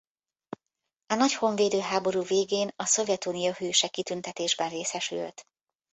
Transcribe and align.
A 1.05 1.13
nagy 1.13 1.33
honvédő 1.33 1.79
háború 1.79 2.21
végén 2.21 2.71
a 2.75 2.85
Szovjetunió 2.85 3.51
Hőse 3.51 3.87
kitüntetésben 3.87 4.69
részesült. 4.69 5.45